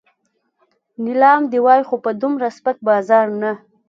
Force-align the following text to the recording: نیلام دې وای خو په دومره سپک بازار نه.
نیلام 1.03 1.41
دې 1.51 1.59
وای 1.65 1.81
خو 1.87 1.95
په 2.03 2.11
دومره 2.21 2.47
سپک 2.57 2.77
بازار 2.89 3.25
نه. 3.41 3.51